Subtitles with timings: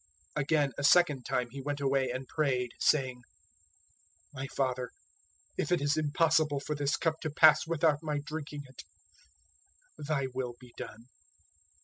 [0.35, 3.21] 026:042 Again a second time He went away and prayed, saying,
[4.33, 4.89] "My Father,
[5.59, 8.81] if it is impossible for this cup to pass without my drinking it,
[9.99, 11.05] Thy will be done."